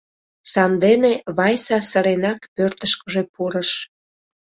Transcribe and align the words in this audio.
Сандене 0.51 1.13
Вайса 1.37 1.77
сыренак 1.89 2.39
пӧртышкыжӧ 2.55 3.23
пурыш. 3.33 3.69